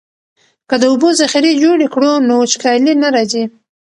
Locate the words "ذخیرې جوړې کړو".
1.19-2.11